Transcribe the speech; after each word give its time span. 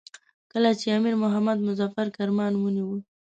کله 0.51 0.69
چې 0.79 0.87
امیر 0.97 1.15
محمد 1.23 1.57
مظفر 1.67 2.07
کرمان 2.17 2.53
ونیوی. 2.57 3.01